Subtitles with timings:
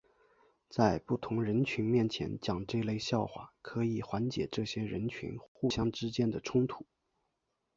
[0.67, 6.87] 在不同人群面前讲这类笑话可以缓解这些人群互相之间的冲突。